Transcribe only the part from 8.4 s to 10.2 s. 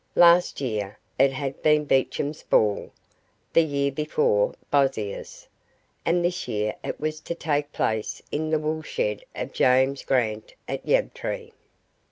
the woolshed of James